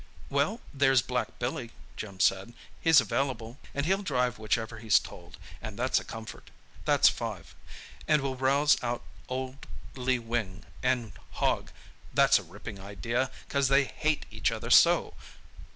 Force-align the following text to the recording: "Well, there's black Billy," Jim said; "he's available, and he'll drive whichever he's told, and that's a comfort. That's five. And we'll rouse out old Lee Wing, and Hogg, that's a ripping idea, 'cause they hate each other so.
"Well, 0.31 0.61
there's 0.73 1.03
black 1.03 1.37
Billy," 1.37 1.69
Jim 1.95 2.19
said; 2.19 2.53
"he's 2.79 2.99
available, 2.99 3.59
and 3.71 3.85
he'll 3.85 4.01
drive 4.01 4.39
whichever 4.39 4.79
he's 4.79 4.97
told, 4.97 5.37
and 5.61 5.77
that's 5.77 5.99
a 5.99 6.03
comfort. 6.03 6.49
That's 6.85 7.07
five. 7.07 7.53
And 8.07 8.23
we'll 8.23 8.35
rouse 8.35 8.81
out 8.83 9.03
old 9.29 9.67
Lee 9.95 10.17
Wing, 10.17 10.65
and 10.81 11.11
Hogg, 11.33 11.69
that's 12.15 12.39
a 12.39 12.43
ripping 12.43 12.79
idea, 12.79 13.29
'cause 13.47 13.67
they 13.67 13.83
hate 13.85 14.25
each 14.31 14.51
other 14.51 14.71
so. 14.71 15.13